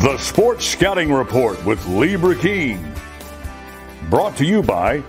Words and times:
The 0.00 0.16
Sports 0.16 0.64
Scouting 0.64 1.12
Report 1.12 1.62
with 1.66 1.86
Lee 1.88 2.14
Burkeen. 2.14 2.98
Brought 4.08 4.34
to 4.38 4.46
you 4.46 4.62
by 4.62 5.02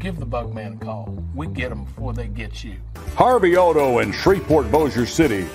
Give 0.00 0.18
the 0.18 0.26
bug 0.26 0.52
man 0.52 0.72
a 0.72 0.84
call. 0.84 1.22
We 1.32 1.46
get 1.46 1.68
them 1.68 1.84
before 1.84 2.12
they 2.12 2.26
get 2.26 2.64
you. 2.64 2.74
Harvey 3.14 3.56
Auto 3.56 4.00
in 4.00 4.10
Shreveport, 4.10 4.72
Bossier 4.72 5.06
City, 5.06 5.46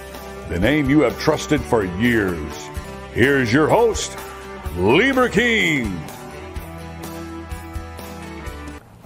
the 0.47 0.57
name 0.57 0.89
you 0.89 1.01
have 1.01 1.19
trusted 1.19 1.59
for 1.59 1.83
years. 1.97 2.69
Here's 3.13 3.51
your 3.51 3.67
host, 3.67 4.13
Lee 4.77 5.11
Burkeen. 5.11 5.93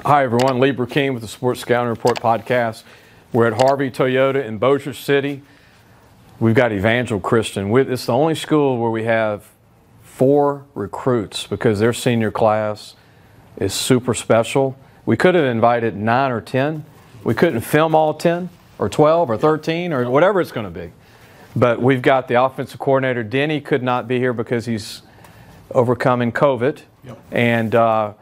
Hi, 0.05 0.25
everyone. 0.25 0.59
Lee 0.59 0.73
Burkeen 0.73 1.13
with 1.13 1.23
the 1.23 1.27
Sports 1.27 1.61
Scouting 1.61 1.89
Report 1.89 2.19
podcast. 2.19 2.83
We're 3.33 3.47
at 3.47 3.53
Harvey 3.53 3.89
Toyota 3.89 4.45
in 4.45 4.59
Bossier 4.59 4.93
City. 4.93 5.41
We've 6.39 6.55
got 6.55 6.71
Evangel 6.71 7.19
Christian. 7.19 7.75
It's 7.75 8.05
the 8.05 8.13
only 8.13 8.33
school 8.33 8.77
where 8.77 8.89
we 8.89 9.03
have 9.03 9.49
four 10.01 10.65
recruits 10.73 11.45
because 11.45 11.79
their 11.79 11.91
senior 11.91 12.31
class 12.31 12.95
is 13.57 13.73
super 13.73 14.13
special. 14.13 14.77
We 15.05 15.17
could 15.17 15.35
have 15.35 15.43
invited 15.43 15.97
nine 15.97 16.31
or 16.31 16.39
10. 16.39 16.85
We 17.25 17.33
couldn't 17.33 17.61
film 17.61 17.93
all 17.93 18.13
10 18.13 18.49
or 18.77 18.87
12 18.87 19.29
or 19.29 19.37
13 19.37 19.91
or 19.91 20.09
whatever 20.09 20.39
it's 20.39 20.53
going 20.53 20.71
to 20.71 20.79
be. 20.79 20.93
But 21.57 21.81
we've 21.81 22.01
got 22.01 22.29
the 22.29 22.41
offensive 22.41 22.79
coordinator. 22.79 23.21
Denny 23.21 23.59
could 23.59 23.83
not 23.83 24.07
be 24.07 24.17
here 24.17 24.31
because 24.31 24.65
he's 24.65 25.01
overcoming 25.71 26.31
COVID. 26.31 26.83
Yep. 27.03 27.21
And 27.33 27.75
uh, 27.75 28.13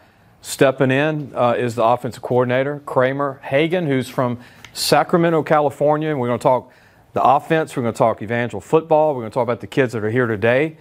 stepping 0.42 0.90
in 0.90 1.34
uh, 1.36 1.52
is 1.52 1.76
the 1.76 1.84
offensive 1.84 2.24
coordinator, 2.24 2.82
Kramer 2.84 3.40
Hagan, 3.44 3.86
who's 3.86 4.10
from 4.10 4.40
Sacramento, 4.74 5.44
California. 5.44 6.10
And 6.10 6.20
we're 6.20 6.28
going 6.28 6.40
to 6.40 6.44
talk 6.44 6.72
the 7.18 7.24
offense. 7.24 7.76
We're 7.76 7.82
going 7.82 7.96
to 7.96 7.98
talk 7.98 8.22
Evangel 8.22 8.62
football. 8.62 9.16
We're 9.16 9.22
going 9.22 9.32
to 9.32 9.34
talk 9.34 9.44
about 9.44 9.60
the 9.60 9.68
kids 9.68 9.94
that 9.94 10.04
are 10.04 10.12
here 10.12 10.28
today. 10.28 10.78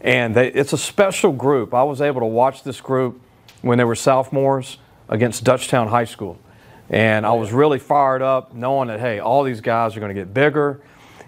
And 0.00 0.34
they, 0.34 0.48
it's 0.48 0.72
a 0.72 0.78
special 0.78 1.30
group. 1.30 1.74
I 1.74 1.82
was 1.82 2.00
able 2.00 2.22
to 2.22 2.26
watch 2.26 2.62
this 2.62 2.80
group 2.80 3.20
when 3.60 3.76
they 3.76 3.84
were 3.84 3.94
sophomores 3.94 4.78
against 5.10 5.44
Dutchtown 5.44 5.88
High 5.88 6.06
School. 6.06 6.38
And 6.88 7.26
I 7.26 7.32
was 7.32 7.52
really 7.52 7.78
fired 7.78 8.22
up 8.22 8.54
knowing 8.54 8.88
that, 8.88 8.98
hey, 8.98 9.18
all 9.18 9.42
these 9.42 9.60
guys 9.60 9.94
are 9.94 10.00
going 10.00 10.14
to 10.14 10.18
get 10.18 10.32
bigger 10.32 10.80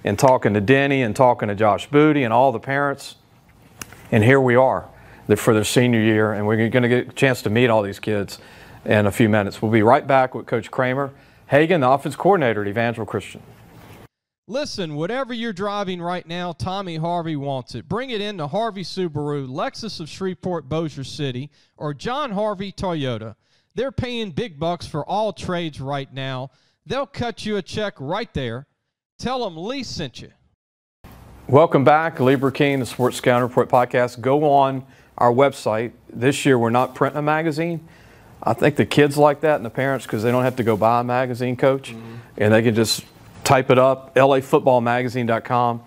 and 0.05 0.19
talking 0.19 0.55
to 0.55 0.61
Denny 0.63 1.03
and 1.03 1.15
talking 1.15 1.49
to 1.49 1.55
Josh 1.55 1.87
Booty 1.91 2.25
and 2.25 2.33
all 2.33 2.51
the 2.51 2.59
parents. 2.59 3.17
And 4.11 4.25
here 4.25 4.41
we 4.41 4.57
are 4.57 4.89
for 5.37 5.53
their 5.53 5.65
senior 5.65 6.01
year, 6.01 6.33
and 6.33 6.47
we're 6.47 6.69
going 6.71 6.83
to 6.83 6.89
get 6.89 7.09
a 7.09 7.13
chance 7.13 7.43
to 7.43 7.51
meet 7.51 7.69
all 7.69 7.83
these 7.83 7.99
kids 7.99 8.39
in 8.87 9.05
a 9.05 9.13
few 9.13 9.29
minutes. 9.29 9.61
We'll 9.61 9.73
be 9.73 9.83
right 9.83 10.07
back 10.07 10.35
with 10.35 10.47
Coach 10.47 10.71
Kramer 10.71 11.13
Hagan, 11.49 11.83
the 11.83 11.91
offense 11.91 12.17
coordinator 12.17 12.63
at 12.63 12.69
Evangel 12.69 13.05
Christian. 13.05 13.43
Listen, 14.49 14.95
whatever 14.95 15.35
you're 15.35 15.53
driving 15.53 16.01
right 16.01 16.25
now, 16.25 16.53
Tommy 16.53 16.95
Harvey 16.95 17.35
wants 17.35 17.75
it. 17.75 17.89
Bring 17.89 18.11
it 18.11 18.21
in 18.21 18.39
to 18.39 18.47
Harvey 18.47 18.85
Subaru, 18.85 19.49
Lexus 19.49 19.99
of 19.99 20.09
Shreveport, 20.09 20.69
Bossier 20.69 21.03
City, 21.03 21.51
or 21.77 21.93
John 21.93 22.31
Harvey 22.31 22.71
Toyota. 22.71 23.35
They're 23.75 23.91
paying 23.91 24.31
big 24.31 24.61
bucks 24.61 24.87
for 24.87 25.05
all 25.05 25.33
trades 25.33 25.81
right 25.81 26.13
now. 26.15 26.51
They'll 26.87 27.07
cut 27.07 27.45
you 27.45 27.57
a 27.57 27.63
check 27.63 27.95
right 27.99 28.33
there. 28.35 28.69
Tell 29.19 29.43
them 29.43 29.57
Lee 29.57 29.83
sent 29.83 30.23
you. 30.23 30.31
Welcome 31.49 31.83
back, 31.83 32.21
Lee 32.21 32.37
Burkeen, 32.37 32.79
the 32.79 32.87
Sports 32.87 33.17
Scouting 33.17 33.49
Report 33.49 33.69
podcast. 33.69 34.21
Go 34.21 34.49
on 34.49 34.87
our 35.19 35.33
website. 35.33 35.91
This 36.09 36.47
year, 36.47 36.57
we're 36.57 36.71
not 36.71 36.95
printing 36.95 37.19
a 37.19 37.23
magazine. 37.23 37.89
I 38.41 38.53
think 38.53 38.77
the 38.77 38.87
kids 38.87 39.19
like 39.19 39.41
that 39.41 39.57
and 39.57 39.65
the 39.65 39.71
parents 39.71 40.07
because 40.07 40.23
they 40.23 40.31
don't 40.31 40.45
have 40.45 40.55
to 40.55 40.63
go 40.63 40.77
buy 40.77 41.01
a 41.01 41.05
magazine, 41.05 41.57
coach, 41.57 41.91
mm-hmm. 41.91 42.15
and 42.37 42.55
they 42.55 42.63
can 42.63 42.77
just 42.77 43.05
type 43.47 43.71
it 43.71 43.79
up, 43.79 44.15
lafootballmagazine.com, 44.15 45.83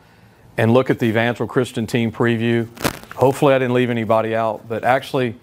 and 0.58 0.74
look 0.74 0.90
at 0.90 1.00
the 1.00 1.08
Evangel 1.08 1.46
Christian 1.46 1.86
team 1.86 2.12
preview. 2.12 2.68
Hopefully, 3.16 3.54
I 3.54 3.60
didn't 3.60 3.74
leave 3.74 3.90
anybody 3.90 4.34
out, 4.34 4.68
but 4.70 4.86
actually, 4.86 5.36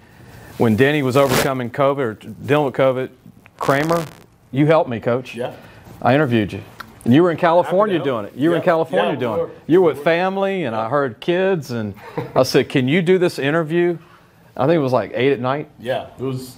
when 0.57 0.77
Denny 0.77 1.03
was 1.03 1.17
overcoming 1.17 1.71
COVID 1.71 1.99
or 1.99 2.15
dealing 2.15 2.65
with 2.65 2.75
COVID, 2.75 3.11
Kramer, 3.59 4.05
you 4.51 4.67
helped 4.67 4.89
me, 4.89 4.99
coach. 4.99 5.35
Yeah. 5.35 5.55
I 6.01 6.15
interviewed 6.15 6.55
you. 6.55 6.63
And 7.05 7.15
you 7.15 7.23
were 7.23 7.31
in 7.31 7.37
California 7.37 8.03
doing 8.03 8.25
it. 8.25 8.35
You 8.35 8.51
were 8.51 8.57
in 8.57 8.63
California 8.63 9.13
yeah, 9.13 9.19
doing 9.21 9.49
it. 9.49 9.59
You 9.67 9.83
were 9.83 9.93
with 9.93 10.03
family, 10.03 10.65
and 10.65 10.75
I 10.75 10.89
heard 10.89 11.21
kids, 11.21 11.71
and 11.71 11.95
I 12.35 12.43
said, 12.43 12.69
"Can 12.69 12.89
you 12.89 13.01
do 13.01 13.17
this 13.17 13.39
interview?" 13.39 13.99
I 14.57 14.67
think 14.67 14.77
it 14.77 14.83
was 14.83 14.93
like 14.93 15.13
eight 15.15 15.33
at 15.33 15.39
night. 15.39 15.69
Yeah, 15.79 16.09
it 16.19 16.23
was 16.23 16.57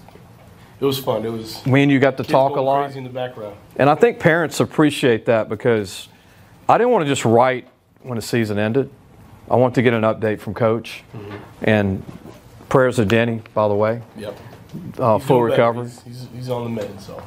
it 0.81 0.84
was 0.84 0.99
fun. 0.99 1.25
It 1.25 1.33
was. 1.33 1.65
Me 1.66 1.83
and 1.83 1.91
you 1.91 1.99
got 1.99 2.16
to 2.19 2.25
talk 2.25 2.56
a 2.56 2.61
lot. 2.61 2.94
in 2.94 3.05
the 3.05 3.11
background. 3.11 3.56
And 3.77 3.91
I 3.91 3.94
think 3.94 4.19
parents 4.21 4.61
appreciate 4.61 5.27
that 5.27 5.49
because 5.49 6.09
I 6.69 6.78
didn't 6.78 6.93
want 6.93 7.05
to 7.05 7.09
just 7.09 7.25
write 7.25 7.66
when 8.03 8.16
the 8.16 8.22
season 8.22 8.59
ended. 8.59 8.91
I 9.50 9.56
want 9.56 9.75
to 9.77 9.83
get 9.83 9.94
an 9.94 10.03
update 10.03 10.41
from 10.41 10.55
Coach. 10.55 11.03
Mm-hmm. 11.15 11.37
And 11.62 12.05
prayers 12.69 12.97
to 12.97 13.05
Denny, 13.05 13.43
by 13.55 13.69
the 13.69 13.75
way. 13.75 14.03
Yep. 14.16 14.39
Uh, 14.99 15.19
full 15.19 15.43
recovery. 15.43 15.84
He's, 15.84 16.03
he's, 16.03 16.28
he's, 16.34 16.50
on 16.50 16.65
the 16.65 16.71
mend, 16.83 17.00
so. 17.00 17.22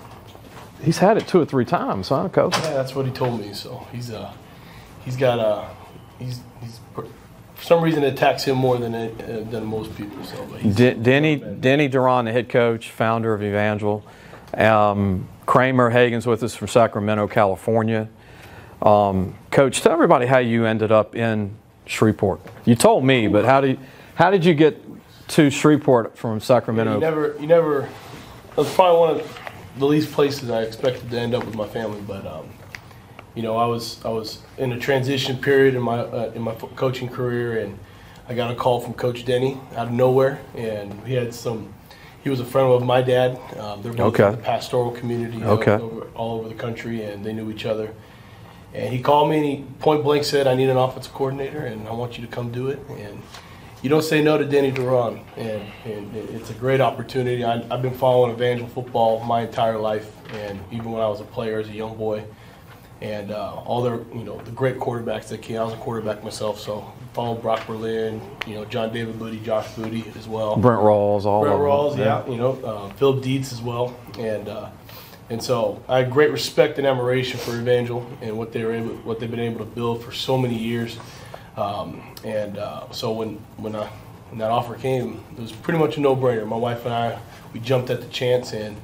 He's 0.84 1.00
had 1.00 1.18
it 1.18 1.28
two 1.28 1.42
or 1.42 1.46
three 1.46 1.66
times, 1.66 2.10
huh, 2.10 2.30
Coach? 2.30 2.56
Yeah, 2.58 2.74
that's 2.74 2.96
what 2.96 3.06
he 3.06 3.12
told 3.12 3.40
me. 3.40 3.54
So 3.54 3.86
he's 3.92 4.12
uh, 4.12 4.34
he's 5.04 5.16
got 5.16 5.40
a, 5.40 5.42
uh, 5.42 5.70
he's 6.20 6.40
he's 6.62 6.80
for 7.62 7.68
some 7.68 7.84
reason 7.84 8.04
it 8.04 8.14
attacks 8.14 8.44
him 8.44 8.58
more 8.58 8.76
than 8.80 8.96
it, 8.96 9.24
uh, 9.24 9.50
than 9.52 9.66
most 9.66 9.96
people. 9.96 10.24
So, 10.24 10.48
D- 10.68 10.96
Denny 10.96 11.36
Denny 11.36 11.88
Duran, 11.88 12.26
the 12.26 12.32
head 12.32 12.50
coach, 12.50 12.90
founder 12.90 13.36
of 13.36 13.44
Evangel. 13.44 14.04
Um, 14.56 15.28
Kramer 15.46 15.92
Hagan's 15.92 16.26
with 16.26 16.42
us 16.42 16.56
from 16.56 16.70
Sacramento, 16.70 17.28
California. 17.28 18.10
Um, 18.82 19.36
coach, 19.52 19.82
tell 19.82 19.92
everybody 19.92 20.26
how 20.26 20.40
you 20.40 20.66
ended 20.66 20.92
up 20.92 21.16
in 21.16 21.56
Shreveport. 21.86 22.42
You 22.66 22.74
told 22.74 23.06
me, 23.06 23.28
but 23.28 23.46
how 23.46 23.62
did 23.62 23.78
how 24.16 24.32
did 24.32 24.44
you 24.44 24.56
get 24.56 24.82
to 25.30 25.52
Shreveport 25.52 26.18
from 26.18 26.40
Sacramento? 26.40 26.96
You 26.96 27.00
never, 27.00 27.38
you 27.40 27.46
never. 27.46 27.84
It 27.84 28.58
was 28.58 28.74
probably 28.74 29.00
one 29.00 29.20
of 29.20 29.40
the 29.78 29.86
least 29.86 30.12
places 30.12 30.50
I 30.50 30.64
expected 30.64 31.12
to 31.12 31.20
end 31.20 31.36
up 31.36 31.46
with 31.46 31.54
my 31.54 31.68
family, 31.68 32.02
but 32.02 32.26
um, 32.26 32.50
you 33.36 33.42
know, 33.42 33.58
I 33.58 33.66
was 33.66 34.04
I 34.04 34.10
was 34.10 34.40
in 34.58 34.72
a 34.74 34.80
transition 34.80 35.38
period 35.38 35.76
in 35.76 35.82
my 35.82 36.00
uh, 36.00 36.32
in 36.36 36.42
my 36.42 36.54
coaching 36.76 37.10
career, 37.10 37.60
and 37.60 37.78
I 38.28 38.34
got 38.34 38.52
a 38.52 38.56
call 38.56 38.80
from 38.80 38.94
Coach 38.94 39.26
Denny 39.26 39.60
out 39.76 39.88
of 39.88 39.94
nowhere, 39.94 40.42
and 40.56 41.06
he 41.06 41.14
had 41.14 41.34
some. 41.34 41.74
He 42.24 42.30
was 42.30 42.40
a 42.40 42.46
friend 42.46 42.72
of 42.72 42.84
my 42.84 43.02
dad. 43.02 43.40
Um, 43.58 43.82
they're 43.82 43.94
both 43.94 44.14
okay. 44.14 44.28
in 44.28 44.32
the 44.34 44.38
pastoral 44.38 44.92
community 44.92 45.44
okay. 45.44 45.74
all, 45.74 45.82
over, 45.82 46.02
all 46.14 46.40
over 46.40 46.50
the 46.50 46.56
country, 46.56 47.04
and 47.04 47.26
they 47.26 47.34
knew 47.34 47.50
each 47.50 47.66
other. 47.66 47.94
And 48.74 48.94
he 48.94 49.02
called 49.02 49.30
me 49.30 49.38
and 49.38 49.46
he 49.46 49.66
point 49.80 50.04
blank 50.04 50.24
said, 50.24 50.46
"I 50.48 50.54
need 50.54 50.70
an 50.70 50.78
offensive 50.78 51.14
coordinator, 51.14 51.66
and 51.66 51.88
I 51.88 51.94
want 51.94 52.18
you 52.18 52.26
to 52.26 52.32
come 52.32 52.52
do 52.52 52.68
it." 52.68 52.80
And 52.90 53.22
you 53.82 53.90
don't 53.90 54.04
say 54.04 54.22
no 54.22 54.38
to 54.38 54.46
Denny 54.46 54.72
Duran, 54.72 55.22
and, 55.38 55.64
and 55.86 56.16
it's 56.16 56.52
a 56.52 56.54
great 56.54 56.82
opportunity. 56.82 57.44
I, 57.44 57.64
have 57.64 57.82
been 57.82 57.98
following 57.98 58.32
Evangel 58.32 58.68
football 58.68 59.24
my 59.24 59.42
entire 59.42 59.78
life, 59.78 60.12
and 60.34 60.60
even 60.72 60.92
when 60.92 61.02
I 61.02 61.08
was 61.08 61.20
a 61.20 61.24
player 61.24 61.60
as 61.60 61.68
a 61.68 61.74
young 61.74 61.98
boy, 61.98 62.24
and 63.02 63.32
uh, 63.32 63.56
all 63.66 63.82
their, 63.82 64.00
you 64.14 64.24
know, 64.24 64.38
the 64.42 64.52
great 64.52 64.78
quarterbacks 64.78 65.28
that 65.30 65.42
came. 65.42 65.58
I 65.58 65.64
was 65.64 65.74
a 65.74 65.78
quarterback 65.78 66.24
myself, 66.24 66.60
so 66.60 66.92
followed 67.14 67.42
Brock 67.42 67.66
Berlin, 67.66 68.22
you 68.46 68.56
know, 68.56 68.66
John 68.66 68.94
David 68.94 69.18
Booty, 69.18 69.40
Josh 69.40 69.74
Booty 69.76 70.06
as 70.18 70.28
well. 70.28 70.56
Brent 70.56 70.82
Rawls, 70.82 71.26
all 71.26 71.42
Brent 71.42 71.56
of 71.56 71.62
Rawls, 71.62 71.98
them. 71.98 72.02
yeah, 72.02 72.28
you 72.28 72.38
know, 72.38 72.54
uh, 72.64 72.90
Philip 72.94 73.24
Dietz 73.24 73.52
as 73.52 73.62
well, 73.62 73.96
and 74.20 74.48
uh, 74.48 74.70
and 75.30 75.42
so 75.42 75.82
I 75.88 76.00
had 76.00 76.12
great 76.12 76.32
respect 76.32 76.78
and 76.78 76.86
admiration 76.86 77.40
for 77.40 77.56
Evangel 77.60 78.06
and 78.22 78.38
what 78.38 78.52
they 78.52 78.64
were 78.64 78.74
able, 78.74 78.96
what 78.98 79.20
they've 79.20 79.32
been 79.32 79.40
able 79.40 79.60
to 79.60 79.72
build 79.72 80.04
for 80.04 80.12
so 80.12 80.38
many 80.38 80.58
years. 80.58 80.98
Um, 81.58 82.16
and 82.24 82.58
uh, 82.58 82.92
so 82.92 83.12
when 83.14 83.36
when 83.58 83.76
I 83.76 83.88
when 84.30 84.40
that 84.40 84.52
offer 84.52 84.76
came, 84.76 85.24
it 85.36 85.42
was 85.42 85.52
pretty 85.52 85.80
much 85.80 85.98
a 85.98 86.02
no-brainer. 86.02 86.48
My 86.48 86.56
wife 86.56 86.86
and 86.86 86.94
I 86.94 87.20
we 87.54 87.60
jumped 87.60 87.90
at 87.90 88.02
the 88.02 88.08
chance 88.08 88.54
and 88.54 88.78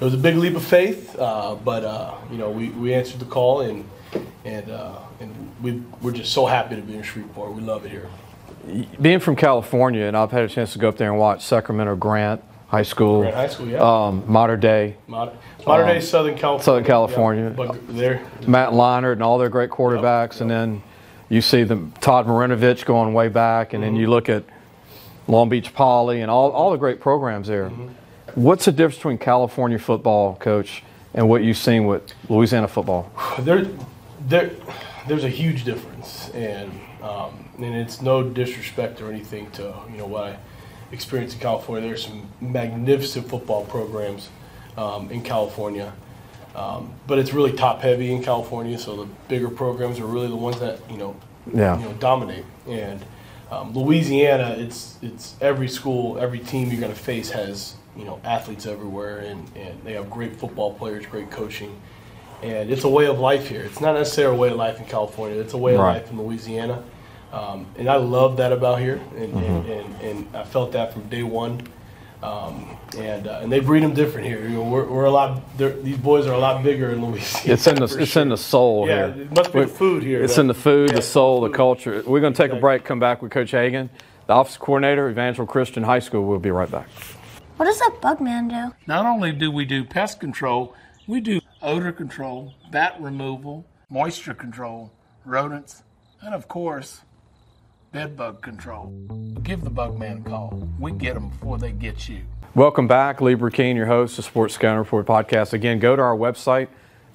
it 0.00 0.04
was 0.04 0.14
a 0.14 0.18
big 0.18 0.36
leap 0.36 0.56
of 0.56 0.64
faith, 0.64 1.16
uh, 1.18 1.54
but 1.54 1.84
uh, 1.84 2.14
you 2.30 2.38
know 2.38 2.50
we, 2.50 2.70
we 2.70 2.92
answered 2.92 3.20
the 3.20 3.26
call 3.26 3.60
and 3.60 3.88
and 4.44 4.70
uh, 4.70 4.98
and 5.20 5.52
we 5.62 5.82
we're 6.02 6.12
just 6.12 6.32
so 6.32 6.46
happy 6.46 6.76
to 6.76 6.82
be 6.82 6.96
in 6.96 7.02
Shreveport. 7.02 7.52
We 7.52 7.62
love 7.62 7.84
it 7.86 7.90
here. 7.90 8.08
Being 9.00 9.20
from 9.20 9.36
California, 9.36 10.04
and 10.04 10.16
I've 10.16 10.30
had 10.30 10.42
a 10.42 10.48
chance 10.48 10.72
to 10.72 10.78
go 10.78 10.88
up 10.88 10.96
there 10.96 11.10
and 11.10 11.18
watch 11.18 11.44
Sacramento 11.44 11.96
Grant 11.96 12.42
High 12.68 12.82
School, 12.82 13.20
Grant 13.20 13.34
High 13.34 13.48
School, 13.48 13.68
yeah, 13.68 13.78
um, 13.78 14.20
Dei, 14.20 14.96
Mater, 15.06 15.32
Mater 15.66 15.84
Dei, 15.84 15.96
um, 15.96 16.02
Southern 16.02 16.36
California, 16.36 16.64
Southern 16.64 16.84
California, 16.84 17.44
yeah, 17.44 17.50
but 17.50 17.96
there, 17.96 18.26
Matt 18.46 18.70
Leinart 18.70 19.12
and 19.12 19.22
all 19.22 19.38
their 19.38 19.50
great 19.50 19.70
quarterbacks, 19.70 20.32
yep, 20.32 20.32
yep. 20.32 20.40
and 20.40 20.50
then 20.50 20.82
you 21.28 21.40
see 21.40 21.62
the 21.62 21.76
Todd 22.00 22.26
Marinovich 22.26 22.84
going 22.84 23.14
way 23.14 23.28
back, 23.28 23.74
and 23.74 23.82
mm-hmm. 23.82 23.94
then 23.94 24.00
you 24.00 24.08
look 24.08 24.28
at 24.28 24.44
Long 25.28 25.48
Beach 25.48 25.72
Poly 25.74 26.20
and 26.20 26.30
all, 26.30 26.50
all 26.50 26.70
the 26.70 26.76
great 26.76 27.00
programs 27.00 27.48
there. 27.48 27.70
Mm-hmm. 27.70 27.88
What's 28.34 28.64
the 28.64 28.72
difference 28.72 28.96
between 28.96 29.18
California 29.18 29.78
football, 29.78 30.36
coach, 30.36 30.82
and 31.14 31.28
what 31.28 31.44
you've 31.44 31.56
seen 31.56 31.86
with 31.86 32.02
Louisiana 32.28 32.68
football? 32.68 33.10
There, 33.38 33.66
there, 34.26 34.50
there's 35.06 35.24
a 35.24 35.28
huge 35.28 35.64
difference, 35.64 36.30
and 36.30 36.72
um, 37.02 37.48
and 37.58 37.74
it's 37.74 38.02
no 38.02 38.22
disrespect 38.22 39.00
or 39.00 39.10
anything 39.10 39.50
to 39.52 39.74
you 39.90 39.98
know 39.98 40.06
what 40.06 40.24
I 40.24 40.38
experienced 40.90 41.36
in 41.36 41.42
California. 41.42 41.88
There's 41.88 42.04
some 42.06 42.28
magnificent 42.40 43.28
football 43.28 43.64
programs 43.66 44.30
um, 44.76 45.10
in 45.10 45.22
California, 45.22 45.92
um, 46.56 46.92
but 47.06 47.18
it's 47.18 47.32
really 47.32 47.52
top 47.52 47.82
heavy 47.82 48.12
in 48.12 48.22
California. 48.22 48.78
So 48.78 48.96
the 48.96 49.08
bigger 49.28 49.48
programs 49.48 50.00
are 50.00 50.06
really 50.06 50.28
the 50.28 50.36
ones 50.36 50.58
that 50.58 50.78
you 50.90 50.96
know, 50.96 51.14
yeah. 51.52 51.78
you 51.78 51.84
know, 51.84 51.92
dominate. 51.94 52.44
And 52.66 53.00
Um, 53.50 53.72
Louisiana, 53.72 54.56
it's 54.58 54.98
it's 55.02 55.36
every 55.40 55.68
school, 55.68 56.18
every 56.18 56.40
team 56.40 56.70
you're 56.70 56.80
going 56.80 56.92
to 56.92 56.98
face 56.98 57.30
has 57.30 57.76
you 57.96 58.04
know 58.04 58.20
athletes 58.24 58.66
everywhere, 58.66 59.18
and, 59.20 59.50
and 59.56 59.82
they 59.84 59.92
have 59.94 60.10
great 60.10 60.36
football 60.36 60.74
players, 60.74 61.06
great 61.06 61.30
coaching, 61.30 61.80
and 62.42 62.70
it's 62.70 62.84
a 62.84 62.88
way 62.88 63.06
of 63.06 63.18
life 63.18 63.48
here. 63.48 63.62
It's 63.62 63.80
not 63.80 63.94
necessarily 63.94 64.36
a 64.36 64.40
way 64.40 64.48
of 64.50 64.56
life 64.56 64.78
in 64.80 64.86
California. 64.86 65.40
It's 65.40 65.54
a 65.54 65.58
way 65.58 65.74
of 65.74 65.80
life 65.80 66.10
in 66.10 66.20
Louisiana, 66.20 66.82
um, 67.32 67.66
and 67.78 67.88
I 67.88 67.96
love 67.96 68.36
that 68.38 68.52
about 68.52 68.80
here, 68.80 69.00
and, 69.16 69.32
and, 69.34 69.66
and, 69.70 70.00
and 70.02 70.36
I 70.36 70.44
felt 70.44 70.72
that 70.72 70.92
from 70.92 71.08
day 71.08 71.22
one. 71.22 71.60
Um, 72.22 72.78
and 72.96 73.26
uh, 73.28 73.40
and 73.42 73.52
they 73.52 73.60
breed 73.60 73.82
them 73.82 73.92
different 73.92 74.26
here. 74.26 74.40
You 74.44 74.56
know, 74.56 74.62
we're, 74.62 74.86
we're 74.86 75.04
a 75.04 75.10
lot. 75.10 75.42
These 75.58 75.98
boys 75.98 76.26
are 76.26 76.32
a 76.32 76.38
lot 76.38 76.64
bigger 76.64 76.90
in 76.90 77.04
Louisiana. 77.04 77.52
It's 77.52 77.66
in 77.66 77.74
the 77.74 77.84
it's 77.84 78.12
sure. 78.12 78.22
in 78.22 78.30
the 78.30 78.38
soul 78.38 78.88
Yeah, 78.88 79.12
here. 79.12 79.24
it 79.24 79.36
must 79.36 79.52
be 79.52 79.60
the 79.60 79.66
food 79.66 80.02
here. 80.02 80.22
It's 80.24 80.36
that- 80.36 80.40
in 80.42 80.46
the 80.46 80.54
food, 80.54 80.88
Yeah, 80.90 80.96
the 80.96 81.02
soul, 81.02 81.42
the 81.42 81.48
food. 81.48 81.56
culture. 81.56 82.02
We're 82.06 82.20
going 82.20 82.32
to 82.32 82.42
take 82.42 82.50
a 82.50 82.56
break. 82.58 82.82
Come 82.82 82.98
back 82.98 83.20
with 83.20 83.30
Coach 83.30 83.50
Hagan, 83.50 83.90
the 84.26 84.32
office 84.32 84.56
coordinator, 84.56 85.10
Evangel 85.10 85.44
Christian 85.44 85.82
High 85.82 85.98
School. 85.98 86.24
We'll 86.24 86.38
be 86.38 86.50
right 86.50 86.70
back. 86.70 86.88
What 87.56 87.66
does 87.66 87.78
that 87.78 88.00
bug 88.00 88.20
man 88.20 88.48
do? 88.48 88.74
Not 88.88 89.06
only 89.06 89.30
do 89.30 89.48
we 89.48 89.64
do 89.64 89.84
pest 89.84 90.18
control, 90.18 90.74
we 91.06 91.20
do 91.20 91.40
odor 91.62 91.92
control, 91.92 92.52
bat 92.72 92.96
removal, 92.98 93.64
moisture 93.88 94.34
control, 94.34 94.90
rodents, 95.24 95.84
and 96.20 96.34
of 96.34 96.48
course, 96.48 97.02
bed 97.92 98.16
bug 98.16 98.42
control. 98.42 98.92
Give 99.44 99.62
the 99.62 99.70
bug 99.70 99.96
man 99.96 100.24
a 100.26 100.28
call. 100.28 100.68
We 100.80 100.90
get 100.90 101.14
them 101.14 101.28
before 101.28 101.58
they 101.58 101.70
get 101.70 102.08
you. 102.08 102.22
Welcome 102.56 102.88
back, 102.88 103.20
Lee 103.20 103.36
Burkeen, 103.36 103.76
your 103.76 103.86
host 103.86 104.18
of 104.18 104.24
Sports 104.24 104.54
Scouting 104.54 104.78
Report 104.78 105.06
podcast. 105.06 105.52
Again, 105.52 105.78
go 105.78 105.94
to 105.94 106.02
our 106.02 106.16
website, 106.16 106.66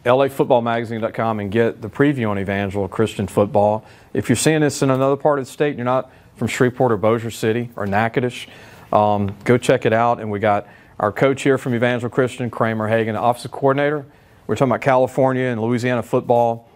lafootballmagazine.com, 0.05 1.41
and 1.41 1.51
get 1.51 1.81
the 1.81 1.89
preview 1.89 2.29
on 2.29 2.39
Evangel 2.39 2.87
Christian 2.87 3.27
football. 3.27 3.83
If 4.13 4.29
you're 4.29 4.37
seeing 4.37 4.61
this 4.61 4.81
in 4.81 4.89
another 4.89 5.17
part 5.17 5.39
of 5.39 5.45
the 5.45 5.51
state, 5.51 5.71
and 5.71 5.79
you're 5.79 5.85
not 5.85 6.09
from 6.37 6.47
Shreveport 6.47 6.93
or 6.93 6.97
Bossier 6.97 7.29
City 7.29 7.71
or 7.75 7.85
Natchitoches, 7.85 8.47
um, 8.91 9.35
go 9.43 9.57
check 9.57 9.85
it 9.85 9.93
out. 9.93 10.19
And 10.19 10.31
we 10.31 10.39
got 10.39 10.67
our 10.99 11.11
coach 11.11 11.43
here 11.43 11.57
from 11.57 11.73
Evangel 11.73 12.09
Christian, 12.09 12.49
Kramer 12.49 12.87
Hagan, 12.87 13.15
the 13.15 13.21
offensive 13.21 13.51
coordinator. 13.51 14.05
We're 14.47 14.55
talking 14.55 14.71
about 14.71 14.81
California 14.81 15.45
and 15.45 15.61
Louisiana 15.61 16.03
football. 16.03 16.69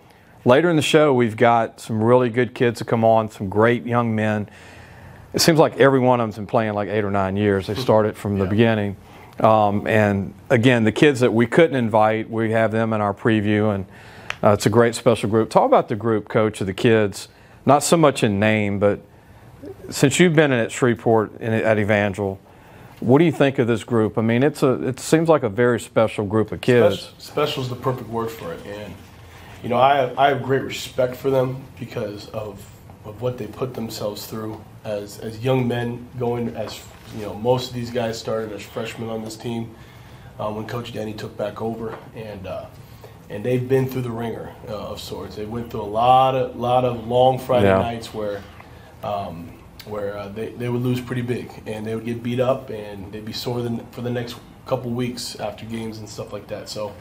Later 0.46 0.70
in 0.70 0.76
the 0.76 0.82
show, 0.82 1.14
we've 1.14 1.38
got 1.38 1.80
some 1.80 2.04
really 2.04 2.30
good 2.30 2.54
kids 2.54 2.80
to 2.80 2.86
come 2.86 3.04
on, 3.04 3.32
some 3.32 3.50
great 3.50 3.86
young 3.86 4.14
men. 4.14 4.50
It 5.34 5.42
seems 5.42 5.58
like 5.58 5.78
every 5.78 6.00
one 6.00 6.20
of 6.20 6.26
them's 6.26 6.36
been 6.36 6.48
playing 6.48 6.74
like 6.74 6.90
eight 6.90 7.04
or 7.04 7.10
nine 7.10 7.38
years. 7.38 7.68
They 7.68 7.76
started 7.76 8.16
from 8.16 8.38
the 8.38 8.46
beginning. 8.46 8.98
Um, 9.40 9.88
and 9.88 10.34
again, 10.50 10.84
the 10.84 10.92
kids 10.92 11.22
that 11.22 11.34
we 11.34 11.48
couldn't 11.48 11.76
invite, 11.76 12.30
we 12.30 12.52
have 12.52 12.72
them 12.72 12.94
in 12.94 13.02
our 13.02 13.14
preview, 13.14 13.74
and 13.74 13.86
uh, 14.44 14.52
it's 14.52 14.66
a 14.66 14.70
great 14.70 14.94
special 14.94 15.30
group. 15.30 15.50
Talk 15.50 15.66
about 15.66 15.90
the 15.90 15.96
group, 15.96 16.30
coach, 16.30 16.62
of 16.62 16.68
the 16.68 16.74
kids, 16.74 17.30
not 17.66 17.82
so 17.82 17.98
much 17.98 18.24
in 18.24 18.40
name, 18.40 18.78
but 18.78 19.00
since 19.94 20.20
you've 20.20 20.36
been 20.36 20.52
in 20.52 20.60
at 20.60 20.72
Shreveport 20.72 21.34
and 21.40 21.54
at 21.54 21.78
Evangel, 21.78 22.40
what 23.00 23.20
do 23.20 23.26
you 23.26 23.32
think 23.32 23.60
of 23.60 23.68
this 23.68 23.84
group? 23.84 24.18
I 24.18 24.22
mean, 24.22 24.42
it's 24.42 24.64
a 24.64 24.88
it 24.88 25.00
seems 25.00 25.30
like 25.30 25.44
a 25.44 25.50
very 25.50 25.80
special 25.80 26.26
group 26.26 26.52
of 26.52 26.62
kids. 26.62 27.02
Special, 27.02 27.20
special 27.20 27.64
is 27.64 27.70
the 27.70 27.76
perfect 27.76 28.10
word 28.10 28.32
for 28.32 28.54
it, 28.54 28.66
and 28.66 28.94
you 29.62 29.70
know 29.70 29.78
I 29.78 29.98
have, 29.98 30.18
I 30.18 30.28
have 30.30 30.42
great 30.42 30.64
respect 30.64 31.16
for 31.16 31.30
them 31.30 31.64
because 31.80 32.28
of 32.30 32.66
of 33.06 33.22
what 33.22 33.38
they 33.38 33.46
put 33.46 33.74
themselves 33.74 34.26
through 34.26 34.60
as 34.84 35.20
as 35.20 35.44
young 35.44 35.68
men 35.68 36.08
going 36.18 36.56
as 36.56 36.82
you 37.16 37.26
know 37.26 37.36
most 37.36 37.70
of 37.70 37.76
these 37.76 37.92
guys 37.92 38.18
started 38.18 38.52
as 38.52 38.64
freshmen 38.64 39.10
on 39.10 39.24
this 39.24 39.36
team 39.36 39.76
um, 40.40 40.56
when 40.56 40.66
Coach 40.66 40.92
Danny 40.94 41.14
took 41.14 41.38
back 41.38 41.62
over, 41.62 41.96
and 42.16 42.48
uh, 42.48 42.66
and 43.30 43.44
they've 43.44 43.68
been 43.68 43.88
through 43.88 44.04
the 44.04 44.12
ringer 44.12 44.54
uh, 44.68 44.72
of 44.72 45.00
sorts. 45.00 45.36
They 45.36 45.46
went 45.46 45.70
through 45.70 45.82
a 45.82 45.84
lot 45.84 46.34
of 46.36 46.56
lot 46.56 46.84
of 46.84 47.06
long 47.08 47.38
Friday 47.38 47.68
Yeah. 47.68 47.78
nights 47.78 48.12
where. 48.12 48.42
Um, 49.04 49.60
where 49.86 50.18
uh, 50.18 50.30
they, 50.30 50.50
they 50.52 50.70
would 50.70 50.82
lose 50.82 51.02
pretty 51.02 51.22
big 51.22 51.52
and 51.66 51.86
they 51.86 51.96
would 51.96 52.06
get 52.06 52.24
beat 52.24 52.40
up 52.40 52.70
and 52.70 53.12
they'd 53.12 53.26
be 53.26 53.34
sore 53.34 53.62
the, 53.62 53.84
for 53.92 54.02
the 54.02 54.10
next 54.10 54.36
couple 54.66 54.92
weeks 54.92 55.36
after 55.40 55.66
games 55.66 55.98
and 55.98 56.08
stuff 56.08 56.32
like 56.32 56.48
that. 56.48 56.70
So 56.70 56.94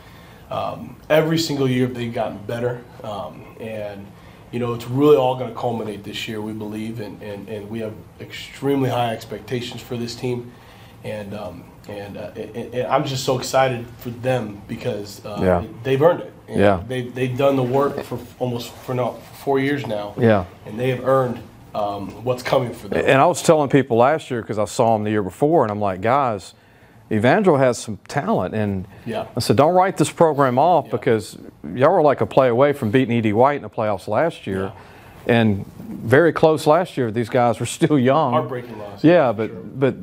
um, 0.51 0.97
every 1.09 1.39
single 1.39 1.69
year 1.69 1.87
they've 1.87 2.13
gotten 2.13 2.39
better. 2.39 2.83
Um, 3.03 3.45
and, 3.61 4.07
you 4.51 4.59
know, 4.59 4.75
it's 4.75 4.87
really 4.89 5.17
all 5.17 5.37
going 5.37 5.53
to 5.53 5.59
culminate 5.59 6.05
this 6.05 6.29
year, 6.29 6.43
we 6.43 6.53
believe. 6.53 7.01
And, 7.01 7.23
and, 7.23 7.49
and 7.49 7.71
we 7.71 7.79
have 7.81 7.95
extremely 8.21 8.91
high 8.91 9.13
expectations 9.15 9.81
for 9.81 9.97
this 9.97 10.15
team. 10.15 10.53
And, 11.05 11.35
um, 11.35 11.65
and, 11.89 12.17
uh, 12.17 12.31
and, 12.37 12.75
and 12.75 12.87
I'm 12.87 13.05
just 13.05 13.25
so 13.25 13.39
excited 13.39 13.87
for 13.99 14.11
them 14.11 14.63
because 14.69 15.25
uh, 15.25 15.39
Yeah. 15.43 15.65
they've 15.83 16.03
earned 16.03 16.21
it. 16.21 16.33
Yeah. 16.49 16.83
They, 16.87 17.03
they've 17.09 17.37
done 17.37 17.57
the 17.57 17.63
work 17.63 18.03
for 18.03 18.19
almost 18.39 18.71
for, 18.73 18.95
no, 18.95 19.13
for 19.13 19.35
four 19.37 19.59
years 19.59 19.87
now. 19.87 20.15
Yeah. 20.19 20.45
And 20.67 20.79
they 20.79 20.91
have 20.91 21.05
earned 21.05 21.41
um, 21.75 22.25
what's 22.25 22.43
coming 22.43 22.73
for 22.75 22.89
them. 22.89 23.01
And 23.07 23.21
I 23.21 23.27
was 23.27 23.43
telling 23.43 23.69
people 23.71 23.97
last 23.97 24.31
year 24.31 24.43
because 24.43 24.59
I 24.59 24.65
saw 24.67 24.95
them 24.95 25.05
the 25.05 25.11
year 25.11 25.23
before, 25.23 25.63
and 25.63 25.71
I'm 25.71 25.81
like, 25.81 26.01
guys, 26.01 26.55
Evangel 27.11 27.57
has 27.57 27.79
some 27.79 27.99
talent, 28.09 28.55
and 28.55 28.87
Yeah. 29.05 29.27
I 29.37 29.41
said, 29.41 29.57
don't 29.57 29.75
write 29.75 29.97
this 29.97 30.11
program 30.11 30.59
off 30.59 30.91
because 30.91 31.39
y'all 31.75 31.93
were 31.93 32.03
like 32.03 32.21
a 32.21 32.27
play 32.27 32.49
away 32.49 32.73
from 32.73 32.91
beating 32.91 33.15
E.D. 33.17 33.33
White 33.33 33.57
in 33.57 33.63
the 33.63 33.71
playoffs 33.71 34.09
last 34.09 34.47
year, 34.47 34.73
and 35.27 35.65
very 35.89 36.33
close 36.33 36.67
last 36.67 36.97
year. 36.97 37.11
These 37.11 37.29
guys 37.29 37.61
were 37.61 37.67
still 37.79 37.99
young. 37.99 38.33
Heartbreaking 38.33 38.79
loss. 38.79 39.05
Yeah, 39.05 39.33
but 39.33 39.79
but 39.79 39.95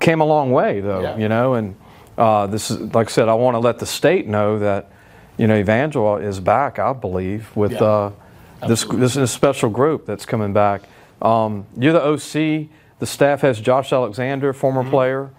came 0.00 0.20
a 0.20 0.24
long 0.26 0.50
way 0.52 0.80
though, 0.80 1.00
Yeah. 1.02 1.16
you 1.16 1.28
know. 1.28 1.54
And 1.54 1.74
uh, 2.18 2.46
this 2.46 2.70
is 2.70 2.78
like 2.94 3.08
I 3.08 3.10
said, 3.10 3.28
I 3.28 3.34
want 3.34 3.54
to 3.54 3.58
let 3.58 3.78
the 3.78 3.86
state 3.86 4.26
know 4.26 4.58
that 4.58 4.90
you 5.38 5.46
know 5.46 5.56
Evangel 5.56 6.16
is 6.18 6.40
back. 6.40 6.78
I 6.78 6.92
believe 6.92 7.54
with 7.56 7.72
Yeah. 7.72 7.82
uh, 7.84 8.12
this 8.68 8.84
this 8.84 9.12
is 9.12 9.16
a 9.16 9.26
special 9.26 9.70
group 9.70 10.04
that's 10.06 10.26
coming 10.26 10.52
back. 10.52 10.82
Um, 11.22 11.66
you're 11.78 11.92
the 11.92 12.02
OC. 12.04 12.68
The 12.98 13.06
staff 13.06 13.40
has 13.40 13.60
Josh 13.60 13.92
Alexander, 13.92 14.52
former 14.52 14.82
Mm-hmm. 14.82 14.90
player. 14.90 15.30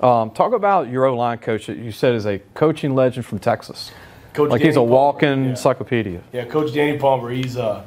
Um, 0.00 0.30
talk 0.32 0.52
about 0.52 0.88
your 0.88 1.06
O 1.06 1.16
line 1.16 1.38
coach 1.38 1.66
that 1.66 1.78
you 1.78 1.92
said 1.92 2.14
is 2.14 2.26
a 2.26 2.38
coaching 2.54 2.94
legend 2.94 3.24
from 3.24 3.38
Texas. 3.38 3.90
Coach 4.34 4.50
like 4.50 4.60
he's 4.60 4.76
a 4.76 4.80
Danny 4.80 4.90
walking 4.90 5.44
yeah. 5.44 5.50
encyclopedia. 5.50 6.22
Yeah, 6.32 6.44
Coach 6.44 6.74
Danny 6.74 6.98
Palmer. 6.98 7.30
He's 7.30 7.56
uh, 7.56 7.84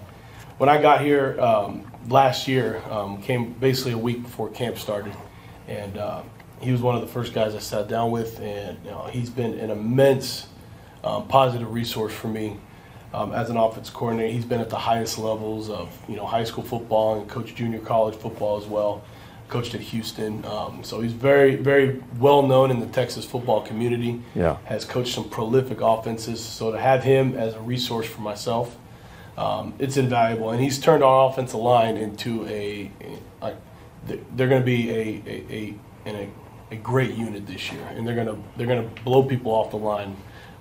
when 0.57 0.69
I 0.69 0.81
got 0.81 1.01
here 1.01 1.39
um, 1.39 1.89
last 2.07 2.47
year, 2.47 2.81
um, 2.89 3.21
came 3.21 3.53
basically 3.53 3.91
a 3.91 3.97
week 3.97 4.23
before 4.23 4.49
camp 4.49 4.77
started, 4.77 5.13
and 5.67 5.97
uh, 5.97 6.23
he 6.59 6.71
was 6.71 6.81
one 6.81 6.95
of 6.95 7.01
the 7.01 7.07
first 7.07 7.33
guys 7.33 7.55
I 7.55 7.59
sat 7.59 7.87
down 7.87 8.09
with, 8.11 8.39
and 8.39 8.77
you 8.83 8.91
know, 8.91 9.03
he's 9.11 9.29
been 9.29 9.53
an 9.59 9.69
immense 9.69 10.47
um, 11.03 11.27
positive 11.27 11.71
resource 11.71 12.13
for 12.13 12.27
me 12.27 12.57
um, 13.13 13.33
as 13.33 13.49
an 13.49 13.57
offense 13.57 13.89
coordinator. 13.89 14.31
He's 14.31 14.45
been 14.45 14.61
at 14.61 14.69
the 14.69 14.77
highest 14.77 15.17
levels 15.17 15.69
of 15.69 15.89
you 16.07 16.15
know 16.15 16.25
high 16.25 16.43
school 16.43 16.63
football 16.63 17.19
and 17.19 17.29
coached 17.29 17.55
junior 17.55 17.79
college 17.79 18.15
football 18.15 18.57
as 18.61 18.67
well. 18.67 19.03
Coached 19.47 19.75
at 19.75 19.81
Houston, 19.81 20.45
um, 20.45 20.81
so 20.81 21.01
he's 21.01 21.11
very 21.11 21.55
very 21.57 22.01
well 22.19 22.41
known 22.41 22.71
in 22.71 22.79
the 22.79 22.85
Texas 22.85 23.25
football 23.25 23.61
community. 23.61 24.21
Yeah. 24.33 24.57
has 24.63 24.85
coached 24.85 25.13
some 25.13 25.29
prolific 25.29 25.81
offenses. 25.81 26.41
So 26.41 26.71
to 26.71 26.79
have 26.79 27.03
him 27.03 27.35
as 27.35 27.53
a 27.55 27.59
resource 27.59 28.07
for 28.07 28.21
myself, 28.21 28.77
um, 29.37 29.73
it's 29.77 29.97
invaluable. 29.97 30.51
And 30.51 30.61
he's 30.61 30.79
turned 30.79 31.03
our 31.03 31.29
offensive 31.29 31.59
line 31.59 31.97
into 31.97 32.45
a, 32.47 32.89
a, 33.41 33.47
a 33.47 33.55
they're 34.35 34.47
going 34.47 34.61
to 34.61 34.65
be 34.65 34.89
a 34.89 35.01
a, 35.27 35.53
a, 35.53 35.75
in 36.05 36.15
a 36.15 36.29
a 36.71 36.77
great 36.77 37.11
unit 37.15 37.45
this 37.45 37.71
year, 37.73 37.85
and 37.89 38.07
they're 38.07 38.15
going 38.15 38.27
to 38.27 38.37
they're 38.55 38.67
going 38.67 38.83
to 38.83 39.03
blow 39.03 39.23
people 39.23 39.51
off 39.51 39.71
the 39.71 39.77
line 39.77 40.15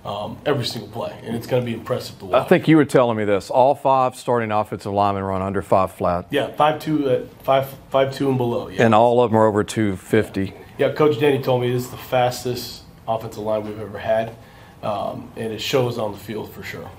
um, 0.05 0.37
every 0.45 0.65
single 0.65 0.89
play, 0.89 1.15
and 1.23 1.35
it's 1.35 1.47
going 1.47 1.61
to 1.61 1.65
be 1.65 1.73
impressive 1.73 2.17
to 2.19 2.25
watch. 2.25 2.45
I 2.45 2.47
think 2.47 2.67
you 2.67 2.77
were 2.77 2.85
telling 2.85 3.17
me 3.17 3.25
this. 3.25 3.49
All 3.49 3.75
five 3.75 4.15
starting 4.15 4.51
offensive 4.51 4.91
linemen 4.91 5.23
run 5.23 5.41
under 5.41 5.61
five 5.61 5.91
flat, 5.91 6.27
yeah, 6.31 6.47
five 6.55 6.79
two 6.79 7.09
at 7.09 7.43
five 7.43 7.69
five 7.89 8.13
two 8.13 8.29
and 8.29 8.37
below. 8.37 8.67
Yeah, 8.67 8.85
and 8.85 8.95
all 8.95 9.21
of 9.21 9.31
them 9.31 9.39
are 9.39 9.45
over 9.45 9.63
250. 9.63 10.53
Yeah, 10.77 10.91
Coach 10.93 11.19
Danny 11.19 11.41
told 11.41 11.61
me 11.61 11.71
this 11.71 11.85
is 11.85 11.91
the 11.91 11.97
fastest 11.97 12.83
offensive 13.07 13.43
line 13.43 13.63
we've 13.65 13.79
ever 13.79 13.99
had, 13.99 14.35
um, 14.81 15.31
and 15.35 15.53
it 15.53 15.61
shows 15.61 15.97
on 15.97 16.11
the 16.11 16.17
field 16.17 16.51
for 16.51 16.63
sure. 16.63 16.89